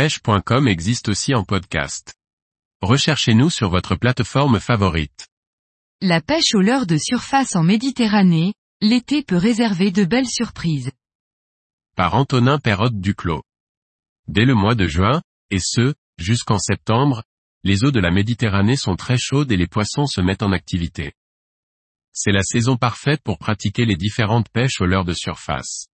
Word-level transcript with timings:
pêche.com 0.00 0.66
existe 0.66 1.10
aussi 1.10 1.34
en 1.34 1.44
podcast. 1.44 2.14
Recherchez-nous 2.80 3.50
sur 3.50 3.68
votre 3.68 3.96
plateforme 3.96 4.58
favorite. 4.58 5.28
La 6.00 6.22
pêche 6.22 6.54
au 6.54 6.62
leurre 6.62 6.86
de 6.86 6.96
surface 6.96 7.54
en 7.54 7.62
Méditerranée, 7.62 8.54
l'été 8.80 9.22
peut 9.22 9.36
réserver 9.36 9.90
de 9.90 10.06
belles 10.06 10.26
surprises. 10.26 10.90
Par 11.96 12.14
Antonin 12.14 12.58
Perrotte 12.58 12.98
Duclos. 12.98 13.42
Dès 14.26 14.46
le 14.46 14.54
mois 14.54 14.74
de 14.74 14.86
juin, 14.86 15.20
et 15.50 15.60
ce, 15.60 15.92
jusqu'en 16.16 16.58
septembre, 16.58 17.22
les 17.62 17.84
eaux 17.84 17.90
de 17.90 18.00
la 18.00 18.10
Méditerranée 18.10 18.76
sont 18.76 18.96
très 18.96 19.18
chaudes 19.18 19.52
et 19.52 19.58
les 19.58 19.66
poissons 19.66 20.06
se 20.06 20.22
mettent 20.22 20.42
en 20.42 20.52
activité. 20.52 21.12
C'est 22.14 22.32
la 22.32 22.42
saison 22.42 22.78
parfaite 22.78 23.20
pour 23.22 23.36
pratiquer 23.36 23.84
les 23.84 23.96
différentes 23.96 24.48
pêches 24.48 24.80
au 24.80 24.86
leurre 24.86 25.04
de 25.04 25.12
surface. 25.12 25.89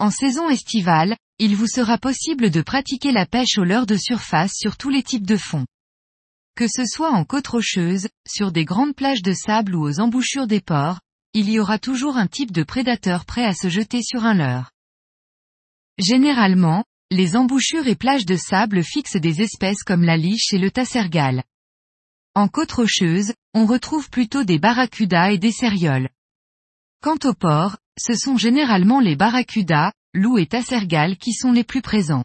En 0.00 0.10
saison 0.10 0.48
estivale, 0.48 1.16
il 1.40 1.56
vous 1.56 1.66
sera 1.66 1.98
possible 1.98 2.50
de 2.50 2.62
pratiquer 2.62 3.10
la 3.10 3.26
pêche 3.26 3.58
au 3.58 3.64
leurre 3.64 3.86
de 3.86 3.96
surface 3.96 4.52
sur 4.54 4.76
tous 4.76 4.90
les 4.90 5.02
types 5.02 5.26
de 5.26 5.36
fonds. 5.36 5.66
Que 6.54 6.66
ce 6.68 6.84
soit 6.86 7.10
en 7.10 7.24
côte 7.24 7.48
rocheuse, 7.48 8.08
sur 8.26 8.52
des 8.52 8.64
grandes 8.64 8.94
plages 8.94 9.22
de 9.22 9.32
sable 9.32 9.74
ou 9.74 9.82
aux 9.82 10.00
embouchures 10.00 10.46
des 10.46 10.60
ports, 10.60 11.00
il 11.34 11.50
y 11.50 11.58
aura 11.58 11.78
toujours 11.78 12.16
un 12.16 12.28
type 12.28 12.52
de 12.52 12.62
prédateur 12.62 13.24
prêt 13.24 13.44
à 13.44 13.52
se 13.52 13.68
jeter 13.68 14.02
sur 14.02 14.24
un 14.24 14.34
leurre. 14.34 14.70
Généralement, 15.98 16.84
les 17.10 17.36
embouchures 17.36 17.88
et 17.88 17.96
plages 17.96 18.26
de 18.26 18.36
sable 18.36 18.84
fixent 18.84 19.16
des 19.16 19.42
espèces 19.42 19.82
comme 19.82 20.04
la 20.04 20.16
liche 20.16 20.52
et 20.52 20.58
le 20.58 20.70
tassergale. 20.70 21.42
En 22.34 22.46
côte 22.46 22.70
rocheuse, 22.70 23.32
on 23.52 23.66
retrouve 23.66 24.10
plutôt 24.10 24.44
des 24.44 24.60
barracudas 24.60 25.32
et 25.32 25.38
des 25.38 25.52
cérioles. 25.52 26.08
Quant 27.02 27.18
aux 27.24 27.34
porcs, 27.34 27.78
ce 27.98 28.14
sont 28.14 28.36
généralement 28.36 29.00
les 29.00 29.16
barracudas, 29.16 29.92
loups 30.14 30.38
et 30.38 30.46
tassergales 30.46 31.16
qui 31.16 31.32
sont 31.32 31.52
les 31.52 31.64
plus 31.64 31.82
présents. 31.82 32.24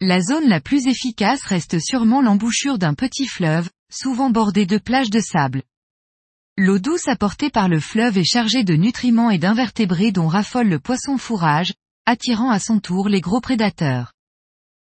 La 0.00 0.20
zone 0.20 0.48
la 0.48 0.60
plus 0.60 0.86
efficace 0.86 1.42
reste 1.42 1.78
sûrement 1.78 2.22
l'embouchure 2.22 2.78
d'un 2.78 2.94
petit 2.94 3.26
fleuve, 3.26 3.70
souvent 3.92 4.30
bordé 4.30 4.66
de 4.66 4.78
plages 4.78 5.10
de 5.10 5.20
sable. 5.20 5.62
L'eau 6.58 6.78
douce 6.78 7.08
apportée 7.08 7.50
par 7.50 7.68
le 7.68 7.80
fleuve 7.80 8.18
est 8.18 8.24
chargée 8.24 8.64
de 8.64 8.74
nutriments 8.74 9.30
et 9.30 9.38
d'invertébrés 9.38 10.12
dont 10.12 10.26
raffole 10.26 10.68
le 10.68 10.78
poisson 10.78 11.18
fourrage, 11.18 11.72
attirant 12.04 12.50
à 12.50 12.58
son 12.58 12.78
tour 12.80 13.08
les 13.08 13.20
gros 13.20 13.40
prédateurs. 13.40 14.12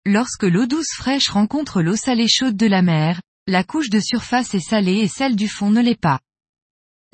Lorsque 0.05 0.43
l'eau 0.43 0.65
douce 0.65 0.93
fraîche 0.95 1.29
rencontre 1.29 1.81
l'eau 1.81 1.95
salée 1.95 2.27
chaude 2.27 2.57
de 2.57 2.65
la 2.65 2.81
mer, 2.81 3.21
la 3.45 3.63
couche 3.63 3.89
de 3.89 3.99
surface 3.99 4.53
est 4.53 4.59
salée 4.59 4.99
et 4.99 5.07
celle 5.07 5.35
du 5.35 5.47
fond 5.47 5.69
ne 5.69 5.81
l'est 5.81 5.99
pas. 5.99 6.19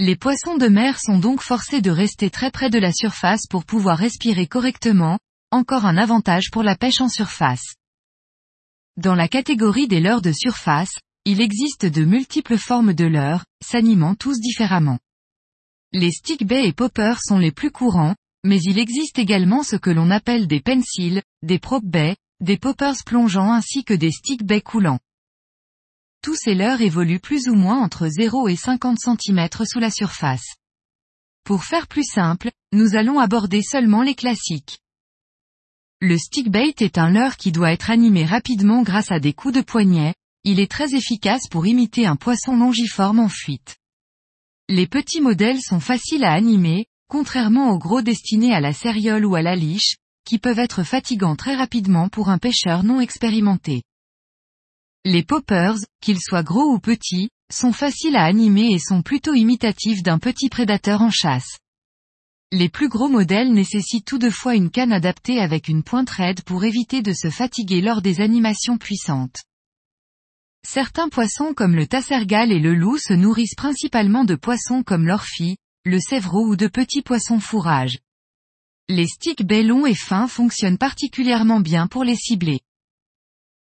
Les 0.01 0.15
poissons 0.15 0.55
de 0.55 0.67
mer 0.69 0.97
sont 0.97 1.19
donc 1.19 1.41
forcés 1.41 1.81
de 1.81 1.91
rester 1.91 2.29
très 2.29 2.51
près 2.51 2.69
de 2.69 2.79
la 2.79 2.93
surface 2.93 3.47
pour 3.49 3.65
pouvoir 3.65 3.97
respirer 3.97 4.47
correctement, 4.47 5.19
encore 5.51 5.85
un 5.85 5.97
avantage 5.97 6.51
pour 6.53 6.63
la 6.63 6.77
pêche 6.77 7.01
en 7.01 7.09
surface. 7.09 7.75
Dans 8.95 9.13
la 9.13 9.27
catégorie 9.27 9.89
des 9.89 9.99
leurres 9.99 10.21
de 10.21 10.31
surface, 10.31 10.93
il 11.25 11.41
existe 11.41 11.85
de 11.85 12.05
multiples 12.05 12.57
formes 12.57 12.93
de 12.93 13.03
leurres, 13.03 13.43
s'animant 13.61 14.15
tous 14.15 14.39
différemment. 14.39 14.99
Les 15.91 16.11
stick-bait 16.11 16.65
et 16.65 16.71
poppers 16.71 17.19
sont 17.21 17.37
les 17.37 17.51
plus 17.51 17.71
courants, 17.71 18.15
mais 18.45 18.61
il 18.61 18.79
existe 18.79 19.19
également 19.19 19.63
ce 19.63 19.75
que 19.75 19.89
l'on 19.89 20.11
appelle 20.11 20.47
des 20.47 20.61
pencils, 20.61 21.21
des 21.41 21.59
prop 21.59 21.83
bait, 21.83 22.15
des 22.39 22.55
poppers 22.57 23.03
plongeants 23.05 23.51
ainsi 23.51 23.83
que 23.83 23.93
des 23.93 24.11
stick 24.11 24.45
bait 24.45 24.61
coulants. 24.61 24.99
Tous 26.21 26.35
ces 26.35 26.53
leurres 26.53 26.81
évoluent 26.81 27.19
plus 27.19 27.47
ou 27.47 27.55
moins 27.55 27.81
entre 27.81 28.07
0 28.07 28.49
et 28.49 28.55
50 28.55 28.97
cm 28.99 29.47
sous 29.65 29.79
la 29.79 29.89
surface. 29.89 30.55
Pour 31.45 31.63
faire 31.63 31.87
plus 31.87 32.03
simple, 32.03 32.51
nous 32.73 32.95
allons 32.95 33.19
aborder 33.19 33.61
seulement 33.61 34.03
les 34.03 34.15
classiques. 34.15 34.79
Le 36.01 36.17
stickbait 36.17 36.75
est 36.79 36.97
un 36.97 37.09
leurre 37.09 37.37
qui 37.37 37.51
doit 37.51 37.71
être 37.71 37.89
animé 37.89 38.25
rapidement 38.25 38.83
grâce 38.83 39.11
à 39.11 39.19
des 39.19 39.33
coups 39.33 39.55
de 39.55 39.61
poignet, 39.61 40.13
il 40.43 40.59
est 40.59 40.71
très 40.71 40.93
efficace 40.93 41.47
pour 41.49 41.67
imiter 41.67 42.05
un 42.05 42.15
poisson 42.15 42.55
longiforme 42.55 43.19
en 43.19 43.29
fuite. 43.29 43.77
Les 44.69 44.87
petits 44.87 45.21
modèles 45.21 45.61
sont 45.61 45.79
faciles 45.79 46.23
à 46.23 46.33
animer, 46.33 46.85
contrairement 47.09 47.71
aux 47.71 47.79
gros 47.79 48.01
destinés 48.01 48.53
à 48.53 48.59
la 48.59 48.71
céréole 48.71 49.25
ou 49.25 49.35
à 49.35 49.41
la 49.41 49.55
liche, 49.55 49.95
qui 50.25 50.37
peuvent 50.37 50.59
être 50.59 50.83
fatigants 50.83 51.35
très 51.35 51.55
rapidement 51.55 52.07
pour 52.07 52.29
un 52.29 52.37
pêcheur 52.37 52.83
non 52.83 52.99
expérimenté. 52.99 53.83
Les 55.05 55.23
poppers, 55.23 55.77
qu'ils 56.01 56.19
soient 56.19 56.43
gros 56.43 56.73
ou 56.73 56.79
petits, 56.79 57.29
sont 57.51 57.71
faciles 57.71 58.17
à 58.17 58.25
animer 58.25 58.73
et 58.73 58.79
sont 58.79 59.01
plutôt 59.01 59.33
imitatifs 59.33 60.03
d'un 60.03 60.19
petit 60.19 60.49
prédateur 60.49 61.01
en 61.01 61.09
chasse. 61.09 61.59
Les 62.51 62.67
plus 62.67 62.89
gros 62.89 63.07
modèles 63.07 63.53
nécessitent 63.53 64.05
toutefois 64.05 64.55
une 64.55 64.71
canne 64.71 64.91
adaptée 64.91 65.39
avec 65.39 65.67
une 65.67 65.83
pointe 65.83 66.09
raide 66.09 66.41
pour 66.41 66.63
éviter 66.63 67.01
de 67.01 67.13
se 67.13 67.29
fatiguer 67.29 67.79
lors 67.79 68.01
des 68.01 68.21
animations 68.21 68.77
puissantes. 68.77 69.37
Certains 70.67 71.09
poissons 71.09 71.53
comme 71.53 71.75
le 71.75 71.87
tassergal 71.87 72.51
et 72.51 72.59
le 72.59 72.73
loup 72.73 72.97
se 72.97 73.13
nourrissent 73.13 73.55
principalement 73.55 74.25
de 74.25 74.35
poissons 74.35 74.83
comme 74.83 75.07
l'orphie, 75.07 75.57
le 75.85 75.99
sévreau 75.99 76.45
ou 76.45 76.55
de 76.57 76.67
petits 76.67 77.03
poissons 77.03 77.39
fourrage. 77.39 77.99
Les 78.89 79.07
sticks 79.07 79.45
bellons 79.45 79.85
et 79.85 79.95
fins 79.95 80.27
fonctionnent 80.27 80.77
particulièrement 80.77 81.61
bien 81.61 81.87
pour 81.87 82.03
les 82.03 82.15
cibler. 82.15 82.59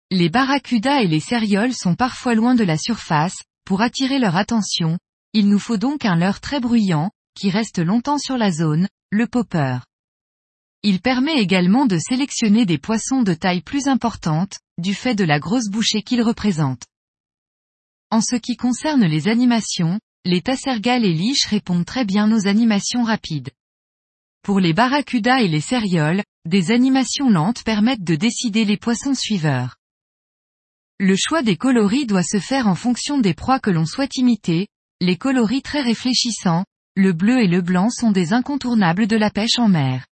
Les 0.09 0.29
barracudas 0.29 1.01
et 1.01 1.07
les 1.07 1.19
cérioles 1.19 1.73
sont 1.73 1.95
parfois 1.95 2.33
loin 2.33 2.55
de 2.55 2.63
la 2.63 2.77
surface, 2.77 3.43
pour 3.65 3.81
attirer 3.81 4.19
leur 4.19 4.37
attention, 4.37 4.97
il 5.33 5.49
nous 5.49 5.59
faut 5.59 5.75
donc 5.75 6.05
un 6.05 6.15
leurre 6.15 6.39
très 6.39 6.61
bruyant, 6.61 7.11
qui 7.35 7.49
reste 7.49 7.79
longtemps 7.79 8.17
sur 8.17 8.37
la 8.37 8.49
zone, 8.49 8.87
le 9.11 9.27
popper. 9.27 9.79
Il 10.81 11.01
permet 11.01 11.35
également 11.41 11.85
de 11.85 11.97
sélectionner 11.97 12.65
des 12.65 12.77
poissons 12.77 13.21
de 13.21 13.33
taille 13.33 13.61
plus 13.61 13.87
importante, 13.87 14.59
du 14.77 14.93
fait 14.93 15.15
de 15.15 15.25
la 15.25 15.39
grosse 15.39 15.69
bouchée 15.69 16.03
qu'ils 16.03 16.21
représentent. 16.21 16.85
En 18.09 18.21
ce 18.21 18.37
qui 18.37 18.55
concerne 18.55 19.03
les 19.03 19.27
animations, 19.27 19.99
les 20.23 20.41
tassergales 20.41 21.03
et 21.03 21.13
liches 21.13 21.47
répondent 21.47 21.85
très 21.85 22.05
bien 22.05 22.31
aux 22.31 22.47
animations 22.47 23.03
rapides. 23.03 23.49
Pour 24.43 24.61
les 24.61 24.73
barracudas 24.73 25.41
et 25.41 25.49
les 25.49 25.61
cérioles, 25.61 26.23
des 26.45 26.71
animations 26.71 27.29
lentes 27.29 27.63
permettent 27.63 28.05
de 28.05 28.15
décider 28.15 28.63
les 28.63 28.77
poissons 28.77 29.13
suiveurs. 29.13 29.76
Le 30.99 31.15
choix 31.15 31.43
des 31.43 31.57
coloris 31.57 32.07
doit 32.07 32.23
se 32.23 32.39
faire 32.39 32.67
en 32.67 32.73
fonction 32.73 33.19
des 33.19 33.35
proies 33.35 33.59
que 33.59 33.69
l'on 33.69 33.85
souhaite 33.85 34.17
imiter, 34.17 34.67
les 34.99 35.15
coloris 35.15 35.61
très 35.61 35.81
réfléchissants, 35.81 36.65
le 36.95 37.13
bleu 37.13 37.39
et 37.39 37.47
le 37.47 37.61
blanc 37.61 37.91
sont 37.91 38.09
des 38.09 38.33
incontournables 38.33 39.05
de 39.05 39.15
la 39.15 39.29
pêche 39.29 39.59
en 39.59 39.67
mer. 39.67 40.07